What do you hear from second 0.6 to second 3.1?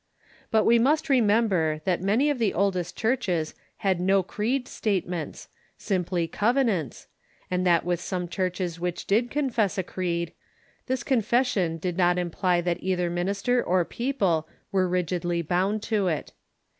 we must remember that many of the oldest